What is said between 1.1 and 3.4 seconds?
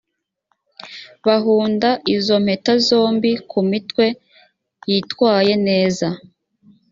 bahunda izo mpeta zombi